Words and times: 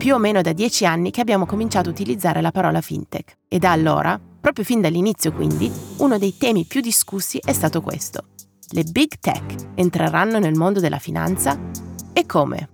più 0.00 0.14
o 0.14 0.18
meno 0.18 0.40
da 0.40 0.54
dieci 0.54 0.86
anni 0.86 1.10
che 1.10 1.20
abbiamo 1.20 1.44
cominciato 1.44 1.90
a 1.90 1.92
utilizzare 1.92 2.40
la 2.40 2.50
parola 2.50 2.80
fintech 2.80 3.36
e 3.46 3.58
da 3.58 3.72
allora, 3.72 4.18
proprio 4.40 4.64
fin 4.64 4.80
dall'inizio 4.80 5.30
quindi, 5.30 5.70
uno 5.98 6.16
dei 6.16 6.38
temi 6.38 6.64
più 6.64 6.80
discussi 6.80 7.38
è 7.44 7.52
stato 7.52 7.82
questo. 7.82 8.28
Le 8.70 8.84
big 8.84 9.18
tech 9.20 9.72
entreranno 9.74 10.38
nel 10.38 10.54
mondo 10.54 10.80
della 10.80 10.98
finanza? 10.98 11.58
E 12.14 12.24
come? 12.24 12.68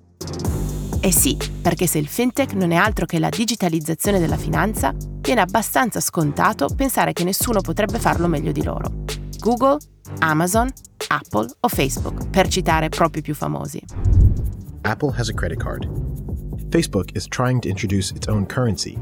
Eh 1.01 1.11
sì, 1.11 1.37
perché 1.61 1.89
se 1.89 1.99
il 1.99 2.07
fintech 2.07 2.53
non 2.53 2.71
è 2.71 2.77
altro 2.77 3.07
che 3.07 3.19
la 3.19 3.29
digitalizzazione 3.29 4.21
della 4.21 4.37
finanza, 4.37 4.95
viene 5.21 5.41
abbastanza 5.41 5.99
scontato 5.99 6.69
pensare 6.77 7.13
che 7.13 7.25
nessuno 7.25 7.61
potrebbe 7.61 7.99
farlo 7.99 8.29
meglio 8.29 8.53
di 8.53 8.63
loro. 8.63 9.03
Google, 9.41 9.79
Amazon, 10.21 10.73
Apple 11.09 11.49
o 11.59 11.67
Facebook, 11.67 12.31
per 12.31 12.47
citare 12.47 12.89
proprio 12.89 13.19
i 13.19 13.25
più 13.25 13.35
famosi. 13.35 13.83
Apple 14.83 15.13
has 15.17 15.29
a 15.29 15.35
credit 15.35 15.59
card. 15.59 16.16
Facebook 16.71 17.17
is 17.17 17.29
trying 17.29 17.61
to 17.61 17.69
introduce 17.69 18.11
its 18.11 18.27
own 18.27 18.45
currency. 18.45 18.99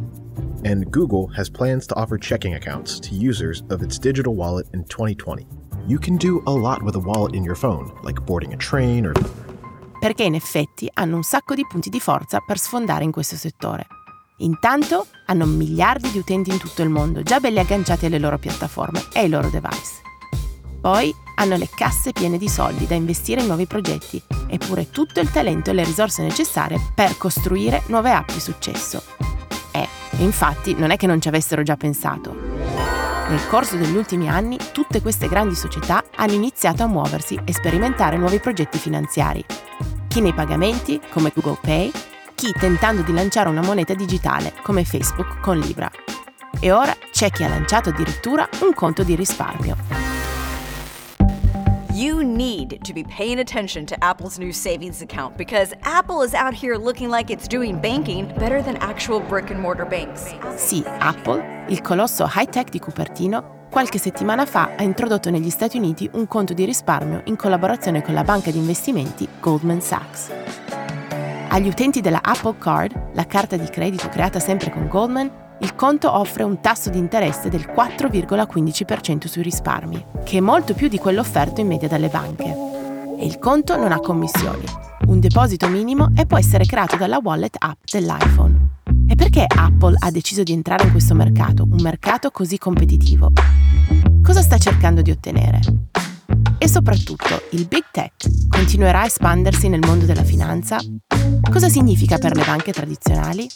And 0.66 0.91
Google 0.91 1.28
has 1.28 1.48
plans 1.48 1.86
to 1.86 1.95
offer 1.95 2.18
checking 2.18 2.56
accounts 2.56 3.00
to 3.00 3.14
users 3.14 3.62
of 3.70 3.80
its 3.80 3.98
digital 3.98 4.34
wallet 4.34 4.66
in 4.74 4.84
2020. 4.84 5.46
You 5.86 5.98
can 5.98 6.19
do 6.19 6.42
a 6.46 6.50
lot 6.50 6.82
with 6.82 6.95
a 6.96 6.98
wallet 6.98 7.34
in 7.34 7.42
your 7.42 7.55
phone, 7.55 7.91
like 8.02 8.20
boarding 8.27 8.52
a 8.52 8.56
train 8.56 9.06
or 9.06 9.14
perché 9.98 10.24
in 10.24 10.34
effetti 10.34 10.91
hanno 10.92 11.16
un 11.16 11.22
sacco 11.22 11.55
di 11.55 11.64
punti 11.66 11.88
di 11.88 12.00
forza 12.00 12.41
per 12.41 12.58
sfondare 12.58 13.05
in 13.05 13.10
questo 13.10 13.36
settore. 13.36 13.86
Intanto 14.38 15.06
hanno 15.24 15.46
miliardi 15.46 16.10
di 16.10 16.19
utenti 16.19 16.50
in 16.50 16.58
tutto 16.58 16.83
il 16.83 16.91
mondo, 16.91 17.22
già 17.22 17.41
belli 17.41 17.58
agganciati 17.58 18.05
alle 18.05 18.19
loro 18.19 18.36
piattaforme 18.36 19.05
e 19.14 19.20
ai 19.20 19.30
loro 19.30 19.48
device. 19.48 20.02
Poi 20.83 21.14
hanno 21.34 21.56
le 21.56 21.68
casse 21.68 22.12
piene 22.12 22.38
di 22.38 22.48
soldi 22.48 22.86
da 22.86 22.94
investire 22.94 23.40
in 23.40 23.46
nuovi 23.46 23.66
progetti, 23.66 24.22
eppure 24.46 24.90
tutto 24.90 25.20
il 25.20 25.30
talento 25.30 25.70
e 25.70 25.74
le 25.74 25.84
risorse 25.84 26.22
necessarie 26.22 26.80
per 26.94 27.16
costruire 27.16 27.82
nuove 27.86 28.12
app 28.12 28.30
di 28.30 28.41
successo. 28.41 29.02
E, 29.70 29.88
infatti, 30.18 30.74
non 30.74 30.91
è 30.91 30.96
che 30.96 31.06
non 31.06 31.20
ci 31.20 31.28
avessero 31.28 31.62
già 31.62 31.76
pensato. 31.76 32.34
Nel 33.28 33.46
corso 33.48 33.76
degli 33.76 33.96
ultimi 33.96 34.28
anni, 34.28 34.58
tutte 34.72 35.00
queste 35.00 35.28
grandi 35.28 35.54
società 35.54 36.04
hanno 36.14 36.32
iniziato 36.32 36.82
a 36.82 36.86
muoversi 36.86 37.41
e 37.44 37.52
sperimentare 37.54 38.19
nuovi 38.19 38.38
progetti 38.38 38.78
finanziari, 38.78 39.44
chi 40.08 40.20
nei 40.20 40.34
pagamenti, 40.34 41.00
come 41.10 41.32
Google 41.34 41.58
Pay, 41.60 41.91
chi 42.34 42.52
tentando 42.52 43.02
di 43.02 43.12
lanciare 43.12 43.48
una 43.48 43.62
moneta 43.62 43.94
digitale, 43.94 44.52
come 44.62 44.84
Facebook 44.84 45.41
con 45.41 45.58
Libra. 45.58 45.91
E 46.60 46.70
ora 46.70 46.94
c'è 47.10 47.30
chi 47.30 47.42
ha 47.44 47.48
lanciato 47.48 47.88
addirittura 47.88 48.48
un 48.60 48.74
conto 48.74 49.02
di 49.02 49.14
risparmio. 49.16 49.94
You 52.05 52.22
need 52.22 52.80
to 52.84 52.92
be 52.92 53.02
paying 53.02 53.38
attention 53.38 53.86
to 53.86 53.97
Apple's 54.05 54.38
new 54.38 54.52
savings 54.52 55.00
account 55.00 55.38
because 55.38 55.72
Apple 55.84 56.20
is 56.22 56.34
out 56.34 56.52
here 56.52 56.77
looking 56.77 57.08
like 57.08 57.33
it's 57.33 57.48
doing 57.48 57.80
banking 57.80 58.27
better 58.38 58.60
than 58.62 58.77
actual 58.77 59.20
brick 59.20 59.50
and 59.50 59.58
mortar 59.58 59.86
banks. 59.86 60.34
Sì, 60.55 60.84
Apple, 60.98 61.64
il 61.69 61.80
colosso 61.80 62.27
high-tech 62.27 62.69
di 62.69 62.78
Cupertino, 62.78 63.69
qualche 63.70 63.97
settimana 63.97 64.44
fa 64.44 64.75
ha 64.77 64.82
introdotto 64.82 65.30
negli 65.30 65.48
Stati 65.48 65.78
Uniti 65.78 66.06
un 66.12 66.28
conto 66.28 66.52
di 66.52 66.66
risparmio 66.66 67.22
in 67.25 67.36
collaborazione 67.36 68.02
con 68.02 68.12
la 68.12 68.22
banca 68.22 68.50
di 68.50 68.58
investimenti 68.58 69.27
Goldman 69.41 69.80
Sachs. 69.80 70.30
Agli 71.48 71.69
utenti 71.69 72.02
della 72.02 72.20
Apple 72.22 72.58
Card, 72.58 73.12
la 73.14 73.25
carta 73.25 73.56
di 73.56 73.69
credito 73.70 74.10
creata 74.10 74.41
sempre 74.41 74.69
con 74.69 74.88
Goldman, 74.88 75.44
il 75.60 75.74
conto 75.74 76.12
offre 76.12 76.42
un 76.42 76.60
tasso 76.60 76.91
di 76.91 76.98
interesse 76.98 77.48
del 77.48 77.69
4,15% 77.74 79.27
sui 79.27 79.42
risparmi, 79.42 80.05
che 80.24 80.38
è 80.38 80.41
molto 80.41 80.74
più 80.74 80.88
di 80.88 80.98
quello 80.98 81.20
offerto 81.20 81.60
in 81.60 81.69
media 81.69 81.88
dalle 81.88 82.08
banche. 82.08 82.44
E 83.19 83.24
il 83.24 83.38
conto 83.38 83.77
non 83.77 83.92
ha 83.92 84.00
commissioni, 84.00 84.64
un 85.06 85.20
deposito 85.20 85.69
minimo 85.69 86.10
e 86.16 86.27
può 86.27 86.36
essere 86.38 86.66
creato 86.66 86.97
dalla 86.97 87.20
wallet 87.22 87.56
app 87.59 87.78
dell'iPhone. 87.91 88.72
E 89.09 89.15
perché 89.15 89.44
Apple 89.47 89.97
ha 89.98 90.10
deciso 90.10 90.42
di 90.42 90.53
entrare 90.53 90.84
in 90.84 90.91
questo 90.91 91.15
mercato, 91.15 91.62
un 91.62 91.81
mercato 91.81 92.31
così 92.31 92.59
competitivo? 92.59 93.31
Cosa 94.22 94.42
sta 94.42 94.59
cercando 94.59 95.03
di 95.03 95.10
ottenere? 95.10 95.60
E 96.59 96.69
soprattutto, 96.69 97.42
il 97.50 97.66
big 97.66 97.84
tech 97.92 98.48
continuerà 98.48 99.03
a 99.03 99.06
espandersi 99.06 99.69
nel 99.69 99.81
mondo 99.86 100.04
della 100.04 100.25
finanza? 100.25 100.78
Cosa 101.50 101.69
significa 101.69 102.19
per 102.19 102.34
le 102.34 102.42
banche 102.44 102.72
tradizionali? 102.72 103.47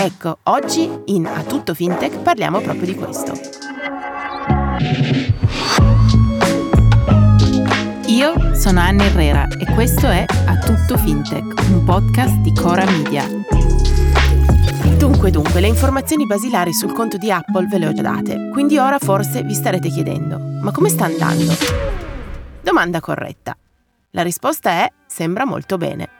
Ecco, 0.00 0.38
oggi 0.44 0.88
in 1.06 1.26
A 1.26 1.42
Tutto 1.42 1.74
Fintech 1.74 2.18
parliamo 2.18 2.60
proprio 2.60 2.86
di 2.86 2.94
questo. 2.94 3.32
Io 8.06 8.54
sono 8.54 8.78
Anna 8.78 9.02
Herrera 9.04 9.48
e 9.48 9.64
questo 9.74 10.06
è 10.06 10.24
A 10.46 10.58
Tutto 10.58 10.96
Fintech, 10.96 11.68
un 11.70 11.82
podcast 11.82 12.36
di 12.36 12.52
Cora 12.52 12.84
Media. 12.84 13.24
Dunque, 14.96 15.32
dunque, 15.32 15.60
le 15.60 15.66
informazioni 15.66 16.26
basilari 16.26 16.72
sul 16.72 16.92
conto 16.92 17.16
di 17.16 17.32
Apple 17.32 17.66
ve 17.66 17.78
le 17.78 17.88
ho 17.88 17.92
già 17.92 18.02
date, 18.02 18.50
quindi 18.52 18.78
ora 18.78 19.00
forse 19.00 19.42
vi 19.42 19.54
starete 19.54 19.88
chiedendo, 19.88 20.38
ma 20.38 20.70
come 20.70 20.90
sta 20.90 21.06
andando? 21.06 21.52
Domanda 22.60 23.00
corretta. 23.00 23.56
La 24.10 24.22
risposta 24.22 24.70
è 24.70 24.92
sembra 25.06 25.44
molto 25.44 25.76
bene. 25.76 26.17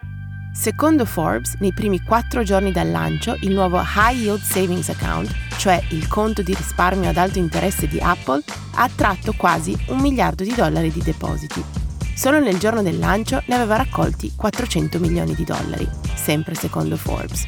Secondo 0.58 1.04
Forbes, 1.04 1.54
nei 1.60 1.72
primi 1.72 2.02
quattro 2.02 2.42
giorni 2.42 2.72
dal 2.72 2.90
lancio, 2.90 3.36
il 3.42 3.52
nuovo 3.52 3.80
High 3.80 4.18
Yield 4.18 4.40
Savings 4.40 4.88
Account, 4.88 5.32
cioè 5.56 5.80
il 5.90 6.08
conto 6.08 6.42
di 6.42 6.52
risparmio 6.52 7.08
ad 7.08 7.16
alto 7.16 7.38
interesse 7.38 7.86
di 7.86 8.00
Apple, 8.00 8.42
ha 8.74 8.82
attratto 8.82 9.34
quasi 9.34 9.76
un 9.86 10.00
miliardo 10.00 10.42
di 10.42 10.52
dollari 10.52 10.90
di 10.90 11.00
depositi. 11.00 11.62
Solo 12.12 12.40
nel 12.40 12.58
giorno 12.58 12.82
del 12.82 12.98
lancio 12.98 13.40
ne 13.46 13.54
aveva 13.54 13.76
raccolti 13.76 14.32
400 14.34 14.98
milioni 14.98 15.32
di 15.36 15.44
dollari, 15.44 15.88
sempre 16.16 16.56
secondo 16.56 16.96
Forbes. 16.96 17.46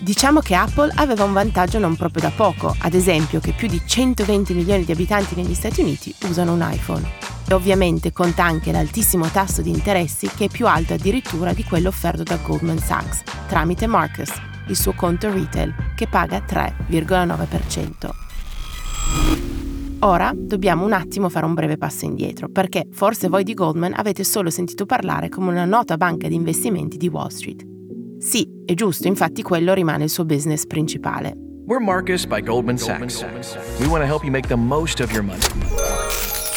Diciamo 0.00 0.40
che 0.40 0.56
Apple 0.56 0.90
aveva 0.96 1.22
un 1.22 1.32
vantaggio 1.32 1.78
non 1.78 1.94
proprio 1.94 2.22
da 2.22 2.32
poco, 2.34 2.74
ad 2.80 2.94
esempio 2.94 3.38
che 3.38 3.52
più 3.52 3.68
di 3.68 3.80
120 3.86 4.54
milioni 4.54 4.84
di 4.84 4.90
abitanti 4.90 5.36
negli 5.36 5.54
Stati 5.54 5.82
Uniti 5.82 6.12
usano 6.24 6.52
un 6.52 6.68
iPhone. 6.68 7.17
E 7.50 7.54
ovviamente 7.54 8.12
conta 8.12 8.44
anche 8.44 8.72
l'altissimo 8.72 9.26
tasso 9.28 9.62
di 9.62 9.70
interessi 9.70 10.28
che 10.28 10.44
è 10.44 10.48
più 10.48 10.66
alto 10.66 10.92
addirittura 10.92 11.54
di 11.54 11.64
quello 11.64 11.88
offerto 11.88 12.22
da 12.22 12.36
Goldman 12.36 12.78
Sachs 12.78 13.22
tramite 13.48 13.86
Marcus, 13.86 14.30
il 14.66 14.76
suo 14.76 14.92
conto 14.92 15.32
retail, 15.32 15.74
che 15.96 16.06
paga 16.06 16.44
3,9%. 16.46 18.10
Ora 20.00 20.30
dobbiamo 20.34 20.84
un 20.84 20.92
attimo 20.92 21.28
fare 21.28 21.46
un 21.46 21.54
breve 21.54 21.78
passo 21.78 22.04
indietro, 22.04 22.48
perché 22.50 22.86
forse 22.92 23.28
voi 23.28 23.42
di 23.42 23.54
Goldman 23.54 23.94
avete 23.96 24.22
solo 24.24 24.50
sentito 24.50 24.84
parlare 24.86 25.28
come 25.28 25.50
una 25.50 25.64
nota 25.64 25.96
banca 25.96 26.28
di 26.28 26.34
investimenti 26.34 26.98
di 26.98 27.08
Wall 27.08 27.28
Street. 27.28 27.66
Sì, 28.18 28.46
è 28.64 28.74
giusto, 28.74 29.08
infatti 29.08 29.42
quello 29.42 29.72
rimane 29.72 30.04
il 30.04 30.10
suo 30.10 30.24
business 30.24 30.66
principale. 30.66 31.34
We're 31.66 31.82
Marcus 31.82 32.26
by 32.26 32.42
Goldman 32.42 32.78
Sachs. 32.78 33.22
We 33.80 33.86
want 33.86 34.02
to 34.02 34.06
help 34.06 34.22
you 34.22 34.30
make 34.30 34.48
the 34.48 34.56
most 34.56 35.00
of 35.00 35.10
your 35.10 35.22
money. 35.22 35.40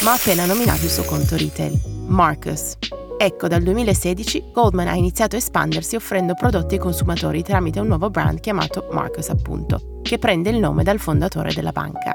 Ma 0.04 0.12
ha 0.12 0.16
appena 0.16 0.46
nominato 0.46 0.84
il 0.84 0.90
suo 0.90 1.04
conto 1.04 1.38
retail, 1.38 1.80
Marcus. 2.08 2.78
Ecco, 3.18 3.48
dal 3.48 3.62
2016 3.62 4.52
Goldman 4.52 4.88
ha 4.88 4.96
iniziato 4.96 5.36
a 5.36 5.40
espandersi 5.40 5.96
offrendo 5.96 6.34
prodotti 6.34 6.74
ai 6.74 6.80
consumatori 6.80 7.44
tramite 7.44 7.80
un 7.80 7.88
nuovo 7.88 8.10
brand 8.10 8.40
chiamato 8.40 8.88
Marcus 8.92 9.30
appunto, 9.30 10.00
che 10.02 10.18
prende 10.18 10.50
il 10.50 10.58
nome 10.58 10.84
dal 10.84 11.00
fondatore 11.00 11.54
della 11.54 11.72
banca. 11.72 12.14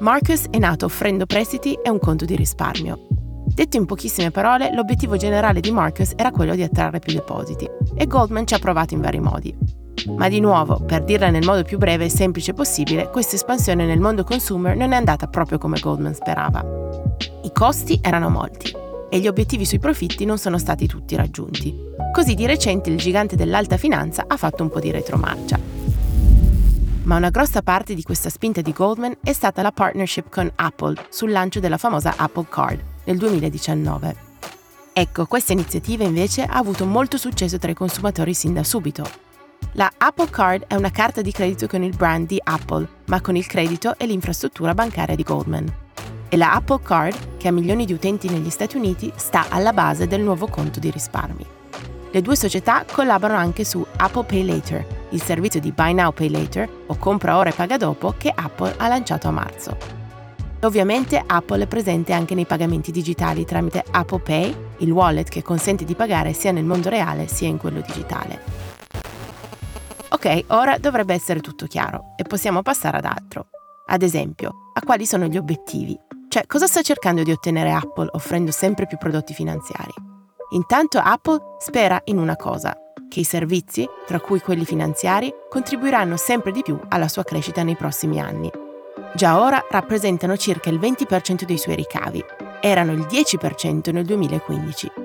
Marcus 0.00 0.46
è 0.50 0.58
nato 0.58 0.84
offrendo 0.84 1.24
prestiti 1.24 1.78
e 1.82 1.88
un 1.88 1.98
conto 1.98 2.26
di 2.26 2.36
risparmio, 2.36 3.06
Detto 3.54 3.76
in 3.76 3.84
pochissime 3.84 4.30
parole, 4.30 4.72
l'obiettivo 4.72 5.16
generale 5.16 5.60
di 5.60 5.70
Marcus 5.70 6.12
era 6.16 6.30
quello 6.30 6.54
di 6.54 6.62
attrarre 6.62 7.00
più 7.00 7.12
depositi 7.12 7.68
e 7.94 8.06
Goldman 8.06 8.46
ci 8.46 8.54
ha 8.54 8.58
provato 8.58 8.94
in 8.94 9.00
vari 9.02 9.20
modi. 9.20 9.81
Ma 10.16 10.28
di 10.28 10.40
nuovo, 10.40 10.80
per 10.80 11.04
dirla 11.04 11.30
nel 11.30 11.44
modo 11.44 11.62
più 11.62 11.78
breve 11.78 12.06
e 12.06 12.10
semplice 12.10 12.54
possibile, 12.54 13.08
questa 13.08 13.36
espansione 13.36 13.86
nel 13.86 14.00
mondo 14.00 14.24
consumer 14.24 14.76
non 14.76 14.92
è 14.92 14.96
andata 14.96 15.26
proprio 15.26 15.58
come 15.58 15.78
Goldman 15.78 16.14
sperava. 16.14 16.64
I 17.42 17.52
costi 17.52 18.00
erano 18.02 18.28
molti 18.28 18.74
e 19.08 19.18
gli 19.18 19.28
obiettivi 19.28 19.64
sui 19.64 19.78
profitti 19.78 20.24
non 20.24 20.38
sono 20.38 20.58
stati 20.58 20.86
tutti 20.86 21.14
raggiunti. 21.16 21.74
Così 22.12 22.34
di 22.34 22.46
recente 22.46 22.90
il 22.90 22.96
gigante 22.96 23.36
dell'alta 23.36 23.76
finanza 23.76 24.24
ha 24.26 24.36
fatto 24.36 24.62
un 24.62 24.70
po' 24.70 24.80
di 24.80 24.90
retromarcia. 24.90 25.58
Ma 27.04 27.16
una 27.16 27.30
grossa 27.30 27.62
parte 27.62 27.94
di 27.94 28.02
questa 28.02 28.30
spinta 28.30 28.60
di 28.60 28.72
Goldman 28.72 29.16
è 29.22 29.32
stata 29.32 29.60
la 29.60 29.72
partnership 29.72 30.30
con 30.30 30.50
Apple 30.54 30.94
sul 31.10 31.30
lancio 31.30 31.60
della 31.60 31.78
famosa 31.78 32.14
Apple 32.16 32.46
Card, 32.48 32.80
nel 33.04 33.18
2019. 33.18 34.16
Ecco, 34.92 35.26
questa 35.26 35.52
iniziativa 35.52 36.04
invece 36.04 36.44
ha 36.44 36.56
avuto 36.56 36.86
molto 36.86 37.16
successo 37.16 37.58
tra 37.58 37.70
i 37.70 37.74
consumatori 37.74 38.34
sin 38.34 38.52
da 38.54 38.62
subito. 38.62 39.31
La 39.74 39.90
Apple 39.96 40.28
Card 40.28 40.64
è 40.66 40.74
una 40.74 40.90
carta 40.90 41.22
di 41.22 41.32
credito 41.32 41.66
con 41.66 41.82
il 41.82 41.96
brand 41.96 42.26
di 42.26 42.38
Apple, 42.44 42.86
ma 43.06 43.22
con 43.22 43.36
il 43.36 43.46
credito 43.46 43.94
e 43.96 44.04
l'infrastruttura 44.04 44.74
bancaria 44.74 45.16
di 45.16 45.22
Goldman. 45.22 45.72
E 46.28 46.36
la 46.36 46.52
Apple 46.52 46.80
Card, 46.82 47.38
che 47.38 47.48
ha 47.48 47.52
milioni 47.52 47.86
di 47.86 47.94
utenti 47.94 48.28
negli 48.28 48.50
Stati 48.50 48.76
Uniti, 48.76 49.10
sta 49.16 49.46
alla 49.48 49.72
base 49.72 50.06
del 50.06 50.20
nuovo 50.20 50.46
conto 50.46 50.78
di 50.78 50.90
risparmi. 50.90 51.46
Le 52.10 52.20
due 52.20 52.36
società 52.36 52.84
collaborano 52.90 53.38
anche 53.40 53.64
su 53.64 53.82
Apple 53.96 54.24
Pay 54.24 54.44
Later, 54.44 54.86
il 55.08 55.22
servizio 55.22 55.58
di 55.58 55.72
Buy 55.72 55.94
Now 55.94 56.12
Pay 56.12 56.28
Later 56.28 56.68
o 56.86 56.96
compra 56.96 57.38
ora 57.38 57.48
e 57.48 57.54
paga 57.54 57.78
dopo 57.78 58.12
che 58.18 58.30
Apple 58.34 58.74
ha 58.76 58.88
lanciato 58.88 59.28
a 59.28 59.30
marzo. 59.30 59.76
Ovviamente 60.60 61.22
Apple 61.24 61.62
è 61.62 61.66
presente 61.66 62.12
anche 62.12 62.34
nei 62.34 62.44
pagamenti 62.44 62.92
digitali 62.92 63.46
tramite 63.46 63.82
Apple 63.90 64.20
Pay, 64.20 64.56
il 64.78 64.90
wallet 64.90 65.30
che 65.30 65.42
consente 65.42 65.86
di 65.86 65.94
pagare 65.94 66.34
sia 66.34 66.52
nel 66.52 66.64
mondo 66.64 66.90
reale 66.90 67.26
sia 67.26 67.48
in 67.48 67.56
quello 67.56 67.80
digitale. 67.80 68.71
Ok, 70.24 70.44
ora 70.50 70.78
dovrebbe 70.78 71.14
essere 71.14 71.40
tutto 71.40 71.66
chiaro 71.66 72.14
e 72.14 72.22
possiamo 72.22 72.62
passare 72.62 72.98
ad 72.98 73.06
altro. 73.06 73.48
Ad 73.86 74.02
esempio, 74.02 74.52
a 74.72 74.80
quali 74.80 75.04
sono 75.04 75.26
gli 75.26 75.36
obiettivi? 75.36 75.98
Cioè, 76.28 76.46
cosa 76.46 76.68
sta 76.68 76.80
cercando 76.80 77.24
di 77.24 77.32
ottenere 77.32 77.72
Apple 77.72 78.06
offrendo 78.12 78.52
sempre 78.52 78.86
più 78.86 78.98
prodotti 78.98 79.34
finanziari? 79.34 79.90
Intanto 80.50 81.00
Apple 81.00 81.56
spera 81.58 82.00
in 82.04 82.18
una 82.18 82.36
cosa, 82.36 82.72
che 83.08 83.18
i 83.18 83.24
servizi, 83.24 83.84
tra 84.06 84.20
cui 84.20 84.38
quelli 84.38 84.64
finanziari, 84.64 85.28
contribuiranno 85.50 86.16
sempre 86.16 86.52
di 86.52 86.62
più 86.62 86.78
alla 86.90 87.08
sua 87.08 87.24
crescita 87.24 87.64
nei 87.64 87.74
prossimi 87.74 88.20
anni. 88.20 88.48
Già 89.16 89.40
ora 89.40 89.60
rappresentano 89.68 90.36
circa 90.36 90.70
il 90.70 90.78
20% 90.78 91.42
dei 91.42 91.58
suoi 91.58 91.74
ricavi, 91.74 92.24
erano 92.60 92.92
il 92.92 93.08
10% 93.10 93.92
nel 93.92 94.04
2015. 94.04 95.01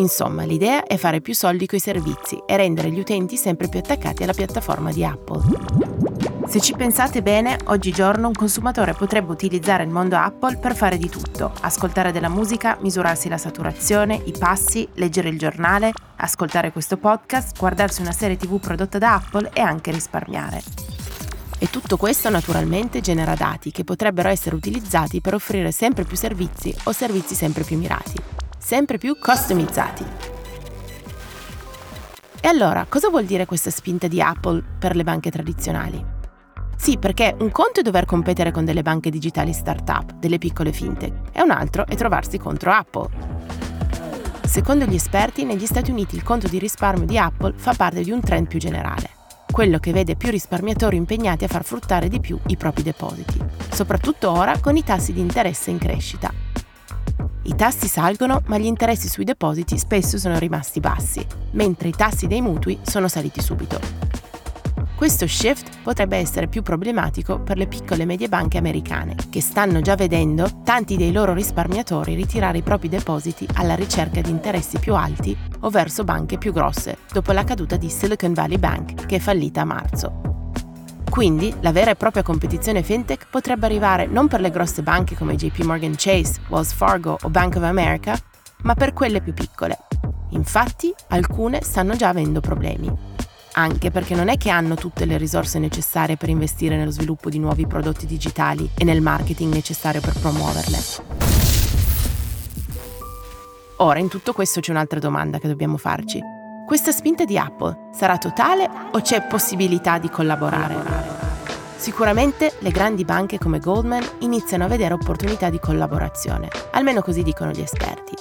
Insomma, 0.00 0.44
l'idea 0.44 0.84
è 0.84 0.96
fare 0.96 1.20
più 1.20 1.34
soldi 1.34 1.66
coi 1.66 1.78
servizi 1.78 2.42
e 2.46 2.56
rendere 2.56 2.90
gli 2.90 2.98
utenti 2.98 3.36
sempre 3.36 3.68
più 3.68 3.80
attaccati 3.80 4.22
alla 4.22 4.32
piattaforma 4.32 4.90
di 4.92 5.04
Apple. 5.04 5.42
Se 6.46 6.58
ci 6.58 6.74
pensate 6.74 7.20
bene, 7.20 7.58
oggigiorno 7.66 8.28
un 8.28 8.32
consumatore 8.32 8.94
potrebbe 8.94 9.30
utilizzare 9.30 9.82
il 9.82 9.90
mondo 9.90 10.16
Apple 10.16 10.56
per 10.56 10.74
fare 10.74 10.96
di 10.96 11.10
tutto, 11.10 11.52
ascoltare 11.60 12.12
della 12.12 12.30
musica, 12.30 12.78
misurarsi 12.80 13.28
la 13.28 13.36
saturazione, 13.36 14.20
i 14.24 14.32
passi, 14.36 14.88
leggere 14.94 15.28
il 15.28 15.38
giornale, 15.38 15.92
ascoltare 16.16 16.72
questo 16.72 16.96
podcast, 16.96 17.58
guardarsi 17.58 18.00
una 18.00 18.12
serie 18.12 18.38
tv 18.38 18.58
prodotta 18.58 18.96
da 18.96 19.14
Apple 19.16 19.50
e 19.52 19.60
anche 19.60 19.92
risparmiare. 19.92 20.62
E 21.58 21.68
tutto 21.68 21.98
questo 21.98 22.30
naturalmente 22.30 23.02
genera 23.02 23.34
dati 23.34 23.70
che 23.70 23.84
potrebbero 23.84 24.30
essere 24.30 24.56
utilizzati 24.56 25.20
per 25.20 25.34
offrire 25.34 25.72
sempre 25.72 26.04
più 26.04 26.16
servizi 26.16 26.74
o 26.84 26.92
servizi 26.92 27.34
sempre 27.34 27.64
più 27.64 27.76
mirati, 27.76 28.14
sempre 28.60 28.98
più 28.98 29.18
customizzati. 29.18 30.04
E 32.42 32.48
allora, 32.48 32.86
cosa 32.88 33.08
vuol 33.08 33.24
dire 33.24 33.46
questa 33.46 33.70
spinta 33.70 34.06
di 34.06 34.20
Apple 34.20 34.62
per 34.78 34.94
le 34.94 35.02
banche 35.02 35.30
tradizionali? 35.30 36.02
Sì, 36.76 36.96
perché 36.96 37.36
un 37.38 37.50
conto 37.50 37.80
è 37.80 37.82
dover 37.82 38.04
competere 38.06 38.50
con 38.50 38.64
delle 38.64 38.82
banche 38.82 39.10
digitali 39.10 39.52
start-up, 39.52 40.14
delle 40.14 40.38
piccole 40.38 40.72
fintech, 40.72 41.32
e 41.32 41.42
un 41.42 41.50
altro 41.50 41.86
è 41.86 41.94
trovarsi 41.94 42.38
contro 42.38 42.72
Apple. 42.72 43.08
Secondo 44.46 44.84
gli 44.86 44.94
esperti, 44.94 45.44
negli 45.44 45.66
Stati 45.66 45.90
Uniti 45.90 46.16
il 46.16 46.22
conto 46.22 46.48
di 46.48 46.58
risparmio 46.58 47.06
di 47.06 47.18
Apple 47.18 47.52
fa 47.56 47.74
parte 47.74 48.02
di 48.02 48.10
un 48.10 48.20
trend 48.20 48.48
più 48.48 48.58
generale, 48.58 49.10
quello 49.50 49.78
che 49.78 49.92
vede 49.92 50.16
più 50.16 50.30
risparmiatori 50.30 50.96
impegnati 50.96 51.44
a 51.44 51.48
far 51.48 51.64
fruttare 51.64 52.08
di 52.08 52.20
più 52.20 52.38
i 52.46 52.56
propri 52.56 52.82
depositi, 52.82 53.38
soprattutto 53.70 54.30
ora 54.30 54.58
con 54.58 54.76
i 54.76 54.82
tassi 54.82 55.12
di 55.12 55.20
interesse 55.20 55.70
in 55.70 55.78
crescita. 55.78 56.39
I 57.42 57.54
tassi 57.54 57.88
salgono, 57.88 58.42
ma 58.46 58.58
gli 58.58 58.66
interessi 58.66 59.08
sui 59.08 59.24
depositi 59.24 59.78
spesso 59.78 60.18
sono 60.18 60.38
rimasti 60.38 60.78
bassi, 60.80 61.24
mentre 61.52 61.88
i 61.88 61.92
tassi 61.92 62.26
dei 62.26 62.42
mutui 62.42 62.78
sono 62.82 63.08
saliti 63.08 63.40
subito. 63.40 63.80
Questo 64.94 65.26
shift 65.26 65.80
potrebbe 65.82 66.18
essere 66.18 66.46
più 66.46 66.60
problematico 66.60 67.40
per 67.40 67.56
le 67.56 67.66
piccole 67.66 68.02
e 68.02 68.04
medie 68.04 68.28
banche 68.28 68.58
americane, 68.58 69.16
che 69.30 69.40
stanno 69.40 69.80
già 69.80 69.94
vedendo 69.94 70.60
tanti 70.62 70.98
dei 70.98 71.10
loro 71.10 71.32
risparmiatori 71.32 72.14
ritirare 72.14 72.58
i 72.58 72.62
propri 72.62 72.90
depositi 72.90 73.48
alla 73.54 73.74
ricerca 73.74 74.20
di 74.20 74.28
interessi 74.28 74.78
più 74.78 74.94
alti 74.94 75.34
o 75.60 75.70
verso 75.70 76.04
banche 76.04 76.36
più 76.36 76.52
grosse, 76.52 76.98
dopo 77.10 77.32
la 77.32 77.44
caduta 77.44 77.76
di 77.76 77.88
Silicon 77.88 78.34
Valley 78.34 78.58
Bank, 78.58 79.06
che 79.06 79.16
è 79.16 79.20
fallita 79.20 79.62
a 79.62 79.64
marzo. 79.64 80.29
Quindi 81.10 81.52
la 81.60 81.72
vera 81.72 81.90
e 81.90 81.96
propria 81.96 82.22
competizione 82.22 82.82
fintech 82.82 83.26
potrebbe 83.28 83.66
arrivare 83.66 84.06
non 84.06 84.28
per 84.28 84.40
le 84.40 84.50
grosse 84.50 84.82
banche 84.82 85.16
come 85.16 85.34
JP 85.34 85.58
Morgan 85.64 85.94
Chase, 85.96 86.40
Wells 86.48 86.72
Fargo 86.72 87.18
o 87.20 87.28
Bank 87.28 87.56
of 87.56 87.64
America, 87.64 88.18
ma 88.62 88.74
per 88.74 88.94
quelle 88.94 89.20
più 89.20 89.34
piccole. 89.34 89.76
Infatti, 90.30 90.94
alcune 91.08 91.60
stanno 91.62 91.96
già 91.96 92.08
avendo 92.08 92.40
problemi 92.40 93.10
anche 93.52 93.90
perché 93.90 94.14
non 94.14 94.28
è 94.28 94.36
che 94.36 94.50
hanno 94.50 94.74
tutte 94.74 95.04
le 95.04 95.18
risorse 95.18 95.58
necessarie 95.58 96.16
per 96.16 96.28
investire 96.28 96.76
nello 96.76 96.90
sviluppo 96.90 97.28
di 97.28 97.38
nuovi 97.38 97.66
prodotti 97.66 98.06
digitali 98.06 98.68
e 98.76 98.84
nel 98.84 99.00
marketing 99.00 99.52
necessario 99.52 100.00
per 100.00 100.18
promuoverle. 100.18 100.78
Ora, 103.78 103.98
in 103.98 104.08
tutto 104.08 104.32
questo 104.32 104.60
c'è 104.60 104.70
un'altra 104.70 104.98
domanda 104.98 105.38
che 105.38 105.48
dobbiamo 105.48 105.78
farci. 105.78 106.39
Questa 106.70 106.92
spinta 106.92 107.24
di 107.24 107.36
Apple 107.36 107.88
sarà 107.92 108.16
totale 108.16 108.70
o 108.92 109.00
c'è 109.00 109.26
possibilità 109.26 109.98
di 109.98 110.08
collaborare? 110.08 110.76
Sicuramente 111.74 112.52
le 112.60 112.70
grandi 112.70 113.04
banche 113.04 113.38
come 113.38 113.58
Goldman 113.58 114.06
iniziano 114.20 114.66
a 114.66 114.68
vedere 114.68 114.94
opportunità 114.94 115.50
di 115.50 115.58
collaborazione, 115.58 116.48
almeno 116.70 117.02
così 117.02 117.24
dicono 117.24 117.50
gli 117.50 117.60
esperti. 117.60 118.14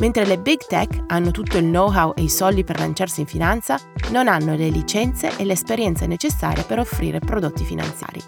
Mentre 0.00 0.26
le 0.26 0.38
big 0.38 0.66
tech 0.66 1.04
hanno 1.06 1.30
tutto 1.30 1.56
il 1.56 1.64
know-how 1.64 2.12
e 2.14 2.24
i 2.24 2.28
soldi 2.28 2.62
per 2.62 2.78
lanciarsi 2.78 3.20
in 3.20 3.26
finanza, 3.26 3.80
non 4.10 4.28
hanno 4.28 4.54
le 4.54 4.68
licenze 4.68 5.34
e 5.38 5.46
l'esperienza 5.46 6.04
necessarie 6.04 6.64
per 6.64 6.80
offrire 6.80 7.20
prodotti 7.20 7.64
finanziari. 7.64 8.20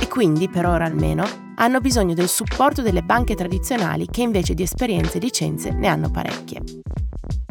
E 0.00 0.06
quindi, 0.06 0.48
per 0.48 0.66
ora 0.66 0.84
almeno, 0.84 1.26
hanno 1.56 1.80
bisogno 1.80 2.14
del 2.14 2.28
supporto 2.28 2.80
delle 2.82 3.02
banche 3.02 3.34
tradizionali 3.34 4.06
che 4.06 4.22
invece 4.22 4.54
di 4.54 4.62
esperienze 4.62 5.18
e 5.18 5.20
licenze 5.20 5.72
ne 5.72 5.88
hanno 5.88 6.12
parecchie. 6.12 6.62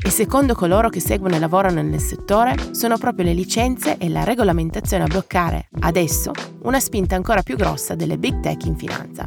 E 0.07 0.09
secondo 0.09 0.55
coloro 0.55 0.87
che 0.87 1.01
seguono 1.01 1.35
e 1.35 1.39
lavorano 1.39 1.81
nel 1.81 1.99
settore, 1.99 2.55
sono 2.71 2.97
proprio 2.97 3.25
le 3.25 3.33
licenze 3.33 3.97
e 3.97 4.07
la 4.07 4.23
regolamentazione 4.23 5.03
a 5.03 5.07
bloccare, 5.07 5.67
adesso, 5.81 6.31
una 6.61 6.79
spinta 6.79 7.15
ancora 7.15 7.41
più 7.41 7.57
grossa 7.57 7.93
delle 7.93 8.17
big 8.17 8.39
tech 8.39 8.63
in 8.63 8.77
finanza. 8.77 9.25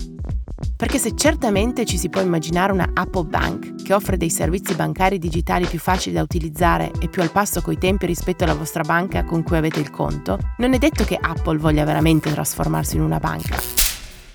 Perché 0.79 0.97
se 0.97 1.15
certamente 1.15 1.85
ci 1.85 1.99
si 1.99 2.09
può 2.09 2.23
immaginare 2.23 2.73
una 2.73 2.93
Apple 2.95 3.27
Bank 3.27 3.83
che 3.83 3.93
offre 3.93 4.17
dei 4.17 4.31
servizi 4.31 4.75
bancari 4.75 5.19
digitali 5.19 5.67
più 5.67 5.79
facili 5.79 6.15
da 6.15 6.23
utilizzare 6.23 6.91
e 6.99 7.09
più 7.09 7.21
al 7.21 7.31
passo 7.31 7.61
coi 7.61 7.77
tempi 7.77 8.07
rispetto 8.07 8.45
alla 8.45 8.55
vostra 8.55 8.83
banca 8.83 9.23
con 9.25 9.43
cui 9.43 9.59
avete 9.59 9.81
il 9.81 9.91
conto, 9.91 10.39
non 10.57 10.73
è 10.73 10.79
detto 10.79 11.05
che 11.05 11.19
Apple 11.21 11.59
voglia 11.59 11.85
veramente 11.85 12.33
trasformarsi 12.33 12.97
in 12.97 13.03
una 13.03 13.19
banca. 13.19 13.61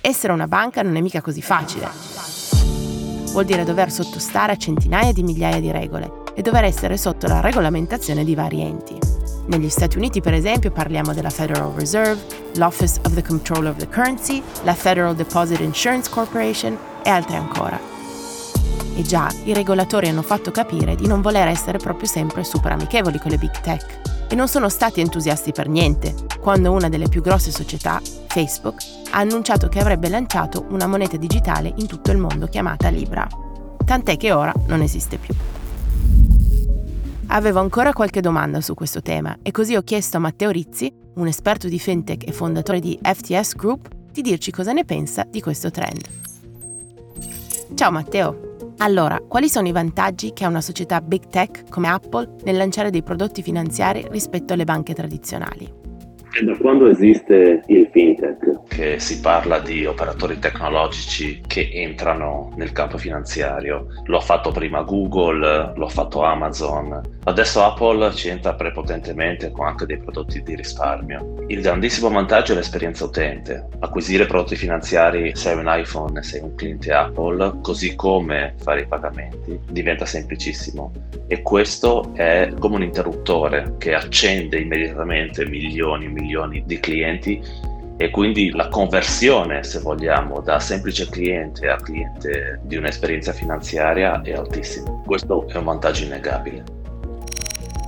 Essere 0.00 0.32
una 0.32 0.46
banca 0.46 0.82
non 0.82 0.94
è 0.94 1.00
mica 1.00 1.20
così 1.20 1.42
facile. 1.42 1.88
Vuol 3.32 3.44
dire 3.44 3.64
dover 3.64 3.90
sottostare 3.90 4.52
a 4.52 4.56
centinaia 4.56 5.12
di 5.12 5.24
migliaia 5.24 5.58
di 5.58 5.72
regole 5.72 6.24
e 6.36 6.42
dover 6.42 6.64
essere 6.64 6.98
sotto 6.98 7.26
la 7.26 7.40
regolamentazione 7.40 8.22
di 8.22 8.34
vari 8.34 8.60
enti. 8.60 8.98
Negli 9.46 9.70
Stati 9.70 9.96
Uniti, 9.96 10.20
per 10.20 10.34
esempio, 10.34 10.70
parliamo 10.70 11.14
della 11.14 11.30
Federal 11.30 11.72
Reserve, 11.72 12.20
l'Office 12.56 13.00
of 13.04 13.14
the 13.14 13.22
Comptroller 13.22 13.70
of 13.70 13.78
the 13.78 13.88
Currency, 13.88 14.42
la 14.64 14.74
Federal 14.74 15.14
Deposit 15.14 15.60
Insurance 15.60 16.10
Corporation 16.10 16.76
e 17.02 17.08
altre 17.08 17.36
ancora. 17.36 17.78
E 18.96 19.02
già, 19.02 19.30
i 19.44 19.54
regolatori 19.54 20.08
hanno 20.08 20.22
fatto 20.22 20.50
capire 20.50 20.94
di 20.94 21.06
non 21.06 21.22
voler 21.22 21.48
essere 21.48 21.78
proprio 21.78 22.06
sempre 22.06 22.44
super 22.44 22.72
amichevoli 22.72 23.18
con 23.18 23.30
le 23.30 23.38
big 23.38 23.60
tech. 23.60 24.26
E 24.28 24.34
non 24.34 24.48
sono 24.48 24.68
stati 24.68 25.00
entusiasti 25.00 25.52
per 25.52 25.68
niente 25.68 26.14
quando 26.40 26.72
una 26.72 26.88
delle 26.88 27.08
più 27.08 27.22
grosse 27.22 27.50
società, 27.50 28.00
Facebook, 28.26 28.80
ha 29.10 29.18
annunciato 29.18 29.68
che 29.68 29.78
avrebbe 29.78 30.08
lanciato 30.08 30.66
una 30.70 30.86
moneta 30.86 31.16
digitale 31.16 31.72
in 31.76 31.86
tutto 31.86 32.10
il 32.10 32.18
mondo 32.18 32.46
chiamata 32.46 32.88
Libra. 32.88 33.26
Tant'è 33.84 34.16
che 34.16 34.32
ora 34.32 34.52
non 34.66 34.82
esiste 34.82 35.18
più. 35.18 35.34
Avevo 37.28 37.58
ancora 37.58 37.92
qualche 37.92 38.20
domanda 38.20 38.60
su 38.60 38.74
questo 38.74 39.02
tema 39.02 39.38
e 39.42 39.50
così 39.50 39.74
ho 39.74 39.82
chiesto 39.82 40.16
a 40.16 40.20
Matteo 40.20 40.50
Rizzi, 40.50 40.92
un 41.14 41.26
esperto 41.26 41.68
di 41.68 41.78
fintech 41.78 42.26
e 42.26 42.32
fondatore 42.32 42.78
di 42.78 42.98
FTS 43.02 43.56
Group, 43.56 43.88
di 44.12 44.22
dirci 44.22 44.52
cosa 44.52 44.72
ne 44.72 44.84
pensa 44.84 45.26
di 45.28 45.40
questo 45.40 45.70
trend. 45.70 46.06
Ciao 47.74 47.90
Matteo! 47.90 48.74
Allora, 48.78 49.20
quali 49.26 49.48
sono 49.48 49.66
i 49.66 49.72
vantaggi 49.72 50.32
che 50.32 50.44
ha 50.44 50.48
una 50.48 50.60
società 50.60 51.00
big 51.00 51.26
tech 51.26 51.68
come 51.68 51.88
Apple 51.88 52.36
nel 52.44 52.56
lanciare 52.56 52.90
dei 52.90 53.02
prodotti 53.02 53.42
finanziari 53.42 54.06
rispetto 54.10 54.52
alle 54.52 54.64
banche 54.64 54.94
tradizionali? 54.94 55.85
E 56.38 56.44
da 56.44 56.54
quando 56.58 56.86
esiste 56.86 57.62
il 57.68 57.88
fintech? 57.90 58.68
Che 58.68 58.98
si 58.98 59.20
parla 59.20 59.58
di 59.58 59.86
operatori 59.86 60.38
tecnologici 60.38 61.40
che 61.46 61.70
entrano 61.72 62.52
nel 62.56 62.72
campo 62.72 62.98
finanziario. 62.98 63.86
Lo 64.04 64.18
ha 64.18 64.20
fatto 64.20 64.50
prima 64.50 64.82
Google, 64.82 65.72
lo 65.74 65.86
ha 65.86 65.88
fatto 65.88 66.22
Amazon. 66.22 67.00
Adesso 67.24 67.64
Apple 67.64 68.12
ci 68.12 68.28
entra 68.28 68.54
prepotentemente 68.54 69.50
con 69.50 69.66
anche 69.66 69.86
dei 69.86 69.96
prodotti 69.96 70.42
di 70.42 70.54
risparmio. 70.54 71.36
Il 71.46 71.62
grandissimo 71.62 72.10
vantaggio 72.10 72.52
è 72.52 72.56
l'esperienza 72.56 73.04
utente. 73.04 73.68
Acquisire 73.78 74.26
prodotti 74.26 74.56
finanziari 74.56 75.34
se 75.34 75.50
hai 75.50 75.58
un 75.58 75.64
iPhone 75.68 76.18
e 76.18 76.22
sei 76.22 76.42
un 76.42 76.54
cliente 76.54 76.92
Apple, 76.92 77.60
così 77.62 77.96
come 77.96 78.56
fare 78.58 78.82
i 78.82 78.86
pagamenti, 78.86 79.58
diventa 79.70 80.04
semplicissimo. 80.04 80.92
E 81.28 81.40
questo 81.40 82.12
è 82.14 82.52
come 82.58 82.76
un 82.76 82.82
interruttore 82.82 83.74
che 83.78 83.94
accende 83.94 84.60
immediatamente 84.60 85.46
milioni 85.46 86.04
e 86.04 86.08
milioni 86.08 86.25
milioni 86.26 86.62
di 86.66 86.78
clienti 86.80 87.40
e 87.98 88.10
quindi 88.10 88.50
la 88.50 88.68
conversione, 88.68 89.62
se 89.62 89.78
vogliamo, 89.78 90.40
da 90.40 90.58
semplice 90.58 91.08
cliente 91.08 91.68
a 91.68 91.76
cliente 91.76 92.60
di 92.64 92.76
un'esperienza 92.76 93.32
finanziaria 93.32 94.20
è 94.20 94.32
altissima. 94.32 94.90
Questo 95.04 95.48
è 95.48 95.56
un 95.56 95.64
vantaggio 95.64 96.04
innegabile. 96.04 96.64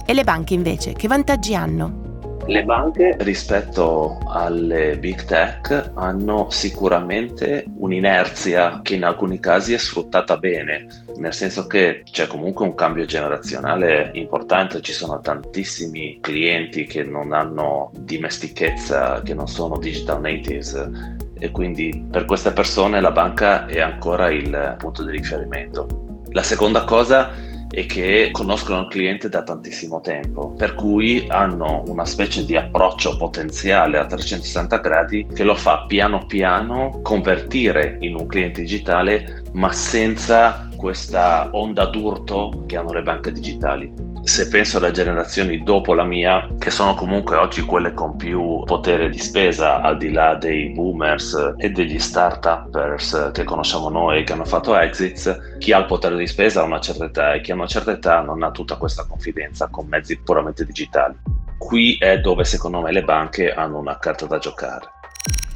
E 0.07 0.14
le 0.14 0.25
banche 0.25 0.54
invece, 0.54 0.95
che 0.95 1.09
vantaggi 1.09 1.54
hanno? 1.54 2.07
Le 2.48 2.64
banche 2.64 3.14
rispetto 3.18 4.18
alle 4.26 4.96
big 4.96 5.26
tech 5.26 5.90
hanno 5.92 6.48
sicuramente 6.48 7.66
un'inerzia 7.76 8.80
che 8.82 8.94
in 8.94 9.04
alcuni 9.04 9.38
casi 9.38 9.74
è 9.74 9.76
sfruttata 9.76 10.38
bene, 10.38 10.86
nel 11.18 11.34
senso 11.34 11.66
che 11.66 12.04
c'è 12.10 12.26
comunque 12.26 12.64
un 12.64 12.74
cambio 12.74 13.04
generazionale 13.04 14.12
importante, 14.14 14.80
ci 14.80 14.94
sono 14.94 15.20
tantissimi 15.20 16.20
clienti 16.22 16.86
che 16.86 17.02
non 17.02 17.34
hanno 17.34 17.90
dimestichezza, 17.98 19.20
che 19.20 19.34
non 19.34 19.46
sono 19.46 19.76
digital 19.76 20.22
natives 20.22 20.88
e 21.38 21.50
quindi 21.50 22.06
per 22.10 22.24
queste 22.24 22.52
persone 22.52 23.02
la 23.02 23.12
banca 23.12 23.66
è 23.66 23.80
ancora 23.80 24.30
il 24.30 24.74
punto 24.78 25.04
di 25.04 25.10
riferimento. 25.10 26.22
La 26.30 26.42
seconda 26.42 26.84
cosa 26.84 27.30
e 27.70 27.87
che 27.87 28.30
conoscono 28.32 28.80
il 28.80 28.88
cliente 28.88 29.28
da 29.28 29.42
tantissimo 29.42 30.00
tempo, 30.00 30.52
per 30.52 30.75
cui 30.75 31.26
hanno 31.28 31.82
una 31.87 32.04
specie 32.04 32.44
di 32.44 32.56
approccio 32.56 33.16
potenziale 33.16 33.98
a 33.98 34.06
360 34.06 34.76
gradi 34.78 35.26
che 35.32 35.44
lo 35.44 35.54
fa 35.54 35.84
piano 35.87 36.26
piano 36.26 37.00
convertire 37.02 37.98
in 38.00 38.14
un 38.14 38.26
cliente 38.26 38.62
digitale, 38.62 39.42
ma 39.52 39.72
senza 39.72 40.68
questa 40.76 41.48
onda 41.52 41.87
d'urto 41.87 42.64
che 42.66 42.76
hanno 42.76 42.92
le 42.92 43.02
banche 43.02 43.32
digitali 43.32 44.07
se 44.22 44.48
penso 44.48 44.78
alle 44.78 44.90
generazioni 44.90 45.62
dopo 45.62 45.94
la 45.94 46.04
mia, 46.04 46.48
che 46.58 46.70
sono 46.70 46.94
comunque 46.94 47.37
oggi 47.37 47.62
quelle 47.62 47.94
con 47.94 48.16
più 48.16 48.62
potere 48.64 49.08
di 49.08 49.18
spesa, 49.18 49.80
al 49.80 49.96
di 49.96 50.10
là 50.10 50.34
dei 50.34 50.70
boomers 50.70 51.54
e 51.56 51.70
degli 51.70 51.98
start-uppers 51.98 53.30
che 53.32 53.44
conosciamo 53.44 53.88
noi 53.88 54.25
che 54.25 54.32
hanno 54.32 54.44
fatto 54.44 54.76
exits, 54.76 55.56
chi 55.58 55.72
ha 55.72 55.78
il 55.78 55.87
potere 55.87 56.16
di 56.16 56.26
spesa 56.26 56.60
ha 56.60 56.64
una 56.64 56.80
certa 56.80 57.04
età 57.04 57.32
e 57.32 57.40
chi 57.40 57.52
ha 57.52 57.54
una 57.54 57.66
certa 57.66 57.92
età 57.92 58.20
non 58.20 58.42
ha 58.42 58.50
tutta 58.50 58.76
questa 58.76 59.04
confidenza 59.06 59.68
con 59.68 59.87
mezzi 59.87 60.18
puramente 60.18 60.64
digitali. 60.64 61.16
Qui 61.56 61.96
è 61.98 62.20
dove 62.20 62.44
secondo 62.44 62.80
me 62.80 62.92
le 62.92 63.02
banche 63.02 63.52
hanno 63.52 63.78
una 63.78 63.98
carta 63.98 64.26
da 64.26 64.38
giocare. 64.38 64.87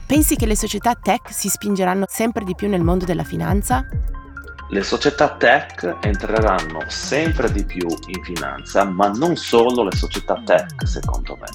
Pensi 0.06 0.36
che 0.36 0.46
le 0.46 0.56
società 0.56 0.94
tech 0.94 1.32
si 1.32 1.48
spingeranno 1.48 2.04
sempre 2.08 2.44
di 2.44 2.54
più 2.54 2.68
nel 2.68 2.82
mondo 2.82 3.04
della 3.04 3.24
finanza? 3.24 3.86
Le 4.72 4.82
società 4.82 5.36
tech 5.36 5.98
entreranno 6.00 6.80
sempre 6.86 7.52
di 7.52 7.62
più 7.62 7.86
in 8.06 8.22
finanza, 8.24 8.84
ma 8.84 9.08
non 9.08 9.36
solo 9.36 9.84
le 9.84 9.94
società 9.94 10.40
tech, 10.46 10.86
secondo 10.86 11.36
me. 11.38 11.46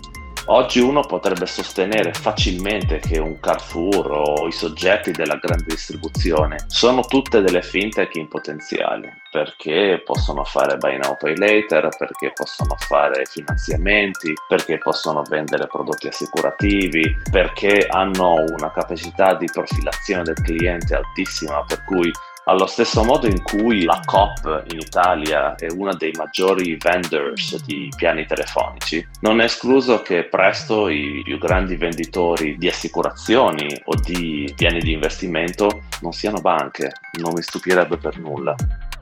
Oggi 0.50 0.80
uno 0.80 1.02
potrebbe 1.02 1.48
sostenere 1.48 2.14
facilmente 2.14 3.00
che 3.00 3.18
un 3.18 3.40
Carrefour 3.40 4.12
o 4.12 4.48
i 4.48 4.52
soggetti 4.52 5.12
della 5.12 5.36
grande 5.36 5.66
distribuzione 5.68 6.58
sono 6.68 7.02
tutte 7.02 7.42
delle 7.42 7.64
fintech 7.64 8.16
in 8.16 8.28
potenziale, 8.28 9.24
perché 9.32 10.04
possono 10.06 10.44
fare 10.44 10.78
buy 10.78 10.98
now 10.98 11.18
pay 11.18 11.36
later, 11.36 11.90
perché 11.98 12.32
possono 12.34 12.76
fare 12.78 13.26
finanziamenti, 13.26 14.32
perché 14.48 14.78
possono 14.78 15.24
vendere 15.28 15.66
prodotti 15.66 16.08
assicurativi, 16.08 17.18
perché 17.32 17.88
hanno 17.90 18.36
una 18.36 18.72
capacità 18.72 19.34
di 19.34 19.48
profilazione 19.52 20.22
del 20.22 20.42
cliente 20.42 20.96
altissima, 20.96 21.64
per 21.68 21.84
cui 21.84 22.10
allo 22.48 22.66
stesso 22.66 23.04
modo 23.04 23.27
in 23.27 23.42
cui 23.44 23.84
la 23.84 24.01
COP 24.06 24.63
in 24.72 24.80
Italia 24.80 25.56
è 25.56 25.68
uno 25.70 25.94
dei 25.94 26.12
maggiori 26.16 26.77
vendors 26.80 27.62
di 27.66 27.92
piani 27.96 28.25
telefonici, 28.25 29.06
non 29.22 29.42
è 29.42 29.46
escluso 29.46 30.01
che 30.01 30.24
presto 30.24 30.88
i 30.88 31.22
più 31.24 31.38
grandi 31.38 31.75
venditori 31.75 32.58
di 32.58 32.70
assicurazioni 32.70 33.68
o 33.86 33.96
di 33.96 34.51
piani 34.56 34.80
di 34.80 34.94
investimento 34.94 35.84
non 36.01 36.13
siano 36.13 36.39
banche, 36.39 36.92
non 37.20 37.34
mi 37.34 37.42
stupirebbe 37.42 37.98
per 37.98 38.18
nulla. 38.18 38.56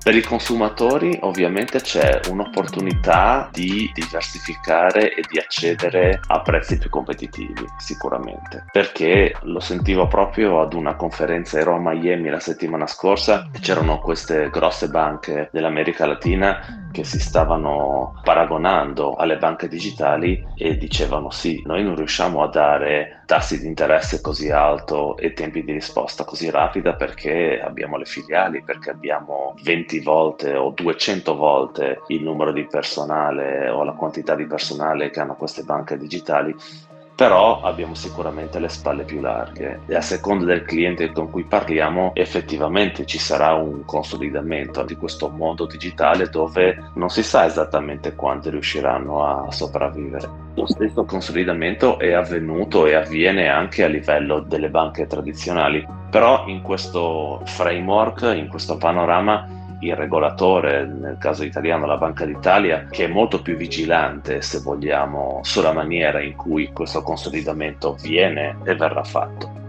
Per 0.05 0.15
i 0.15 0.21
consumatori 0.21 1.17
ovviamente 1.21 1.81
c'è 1.81 2.19
un'opportunità 2.29 3.50
di 3.51 3.89
diversificare 3.91 5.15
e 5.15 5.24
di 5.27 5.39
accedere 5.39 6.19
a 6.27 6.41
prezzi 6.41 6.77
più 6.77 6.91
competitivi, 6.91 7.65
sicuramente, 7.79 8.65
perché 8.71 9.35
lo 9.45 9.59
sentivo 9.59 10.07
proprio 10.07 10.62
ad 10.62 10.74
una 10.74 10.93
conferenza 10.93 11.59
a 11.59 11.79
Miami 11.79 12.29
la 12.29 12.39
settimana 12.39 12.85
scorsa 12.85 13.50
c'erano 13.59 13.97
queste 13.97 14.51
grosse 14.51 14.89
banche 14.89 15.50
dell'America 15.51 16.05
Latina 16.05 16.84
che 16.95 17.03
si 17.03 17.19
stavano 17.19 18.13
paragonando 18.23 19.15
alle 19.15 19.37
banche 19.37 19.67
digitali 19.67 20.41
e 20.55 20.77
dicevano 20.77 21.29
sì, 21.29 21.61
noi 21.65 21.83
non 21.83 21.97
riusciamo 21.97 22.41
a 22.41 22.47
dare 22.47 23.23
tassi 23.25 23.59
di 23.59 23.67
interesse 23.67 24.21
così 24.21 24.49
alto 24.49 25.17
e 25.17 25.33
tempi 25.33 25.65
di 25.65 25.73
risposta 25.73 26.23
così 26.23 26.49
rapida 26.49 26.93
perché 26.93 27.59
abbiamo 27.61 27.97
le 27.97 28.05
filiali, 28.05 28.63
perché 28.63 28.91
abbiamo 28.91 29.55
20 29.61 29.99
volte 29.99 30.55
o 30.55 30.69
200 30.69 31.35
volte 31.35 32.03
il 32.07 32.23
numero 32.23 32.53
di 32.53 32.65
personale 32.65 33.67
o 33.67 33.83
la 33.83 33.91
quantità 33.91 34.33
di 34.33 34.45
personale 34.45 35.09
che 35.09 35.19
hanno 35.19 35.35
queste 35.35 35.63
banche 35.63 35.97
digitali 35.97 36.55
però 37.15 37.62
abbiamo 37.62 37.95
sicuramente 37.95 38.60
le 38.60 38.67
spalle 38.67 39.03
più 39.03 39.22
larghe 39.22 39.79
e 39.88 39.95
a 39.95 40.01
seconda 40.01 40.43
del 40.43 40.63
cliente 40.63 41.12
con 41.13 41.31
cui 41.31 41.43
parliamo 41.43 42.12
effettivamente 42.13 43.05
ci 43.05 43.17
sarà 43.17 43.53
un 43.53 43.86
consolidamento 43.86 44.84
di 44.84 44.95
questo 44.95 45.29
mondo 45.29 45.65
digitale 45.65 46.27
dove 46.27 46.91
non 46.95 47.10
si 47.10 47.24
sa 47.24 47.45
esattamente 47.45 48.15
quanti 48.15 48.50
riusciranno 48.50 49.24
a 49.24 49.51
sopravvivere. 49.51 50.29
Lo 50.55 50.65
stesso 50.67 51.05
consolidamento 51.05 52.00
è 52.00 52.12
avvenuto 52.12 52.86
e 52.86 52.95
avviene 52.95 53.48
anche 53.48 53.84
a 53.84 53.88
livello 53.88 54.41
delle 54.41 54.69
banche 54.69 55.07
tradizionali, 55.07 55.86
però 56.10 56.45
in 56.48 56.62
questo 56.62 57.41
framework, 57.45 58.34
in 58.36 58.48
questo 58.50 58.77
panorama 58.77 59.63
il 59.85 59.95
regolatore, 59.95 60.85
nel 60.85 61.17
caso 61.19 61.43
italiano 61.43 61.85
la 61.85 61.97
Banca 61.97 62.25
d'Italia, 62.25 62.87
che 62.89 63.05
è 63.05 63.07
molto 63.07 63.41
più 63.41 63.55
vigilante, 63.55 64.41
se 64.41 64.59
vogliamo, 64.59 65.39
sulla 65.43 65.73
maniera 65.73 66.21
in 66.21 66.35
cui 66.35 66.71
questo 66.71 67.01
consolidamento 67.01 67.95
viene 68.01 68.57
e 68.63 68.75
verrà 68.75 69.03
fatto. 69.03 69.63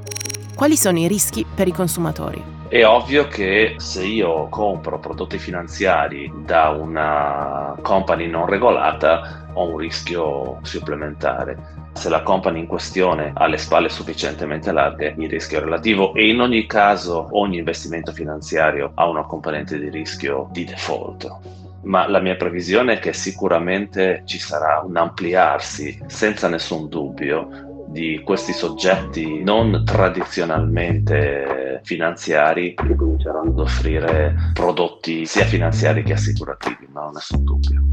Quali 0.55 0.77
sono 0.77 0.99
i 0.99 1.07
rischi 1.07 1.45
per 1.55 1.69
i 1.69 1.73
consumatori? 1.73 2.43
È 2.69 2.85
ovvio 2.85 3.29
che 3.29 3.75
se 3.77 4.05
io 4.05 4.49
compro 4.49 4.99
prodotti 4.99 5.39
finanziari 5.39 6.33
da 6.45 6.71
una 6.71 7.77
company 7.81 8.27
non 8.27 8.47
regolata 8.47 9.47
ho 9.53 9.69
un 9.69 9.77
rischio 9.77 10.59
supplementare. 10.63 11.86
Se 11.97 12.09
la 12.09 12.23
company 12.23 12.61
in 12.61 12.67
questione 12.67 13.33
ha 13.35 13.47
le 13.47 13.57
spalle 13.57 13.89
sufficientemente 13.89 14.71
larghe, 14.71 15.15
il 15.19 15.29
rischio 15.29 15.59
è 15.59 15.63
relativo 15.63 16.15
e 16.15 16.29
in 16.29 16.41
ogni 16.41 16.67
caso 16.67 17.29
ogni 17.33 17.59
investimento 17.59 18.13
finanziario 18.13 18.93
ha 18.95 19.09
una 19.09 19.25
componente 19.25 19.79
di 19.79 19.89
rischio 19.89 20.49
di 20.53 20.65
default 20.65 21.65
ma 21.87 22.09
la 22.09 22.21
mia 22.21 22.37
previsione 22.37 22.95
è 22.95 22.99
che 22.99 23.13
sicuramente 23.13 24.23
ci 24.25 24.39
sarà 24.39 24.83
un 24.85 24.97
ampliarsi 24.97 25.99
senza 26.07 26.49
nessun 26.49 26.89
dubbio 26.89 27.49
di 27.89 28.21
questi 28.25 28.53
soggetti 28.53 29.43
non 29.43 29.85
tradizionalmente 29.85 31.81
finanziari 31.85 32.75
che 32.75 32.95
cominceranno 32.95 33.51
ad 33.51 33.59
offrire 33.61 34.35
prodotti 34.53 35.25
sia 35.25 35.45
finanziari 35.45 36.03
che 36.03 36.15
assicurativi, 36.15 36.89
ma 36.93 37.01
non 37.01 37.11
ho 37.11 37.13
nessun 37.13 37.45
dubbio. 37.45 37.85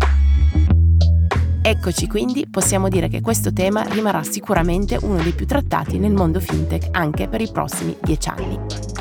Eccoci 1.66 2.08
quindi, 2.08 2.46
possiamo 2.46 2.90
dire 2.90 3.08
che 3.08 3.22
questo 3.22 3.54
tema 3.54 3.84
rimarrà 3.84 4.22
sicuramente 4.22 4.98
uno 5.02 5.24
dei 5.24 5.32
più 5.32 5.46
trattati 5.46 5.98
nel 5.98 6.12
mondo 6.12 6.42
fintech 6.42 6.90
anche 6.92 7.30
per 7.30 7.40
i 7.40 7.50
prossimi 7.50 7.96
dieci 8.02 8.28
anni. 8.28 8.93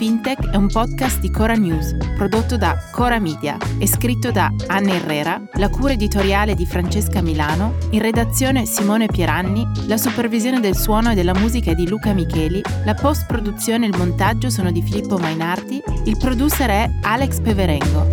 Fintech 0.00 0.48
è 0.48 0.56
un 0.56 0.68
podcast 0.68 1.20
di 1.20 1.30
Cora 1.30 1.52
News, 1.52 1.94
prodotto 2.16 2.56
da 2.56 2.74
Cora 2.90 3.18
Media 3.18 3.58
e 3.76 3.86
scritto 3.86 4.30
da 4.30 4.50
Anna 4.68 4.94
Herrera, 4.94 5.38
la 5.56 5.68
cura 5.68 5.92
editoriale 5.92 6.54
di 6.54 6.64
Francesca 6.64 7.20
Milano, 7.20 7.74
in 7.90 8.00
redazione 8.00 8.64
Simone 8.64 9.08
Pieranni, 9.08 9.62
la 9.88 9.98
supervisione 9.98 10.58
del 10.58 10.74
suono 10.74 11.10
e 11.10 11.14
della 11.14 11.34
musica 11.34 11.72
è 11.72 11.74
di 11.74 11.86
Luca 11.86 12.14
Micheli, 12.14 12.62
la 12.86 12.94
post-produzione 12.94 13.84
e 13.84 13.88
il 13.90 13.98
montaggio 13.98 14.48
sono 14.48 14.72
di 14.72 14.80
Filippo 14.80 15.18
Mainardi, 15.18 15.82
il 16.04 16.16
producer 16.16 16.70
è 16.70 16.90
Alex 17.02 17.40
Peverengo. 17.40 18.08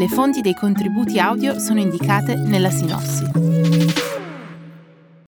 Le 0.00 0.08
fonti 0.08 0.40
dei 0.40 0.54
contributi 0.54 1.20
audio 1.20 1.60
sono 1.60 1.78
indicate 1.78 2.34
nella 2.34 2.70
sinossi. 2.70 3.57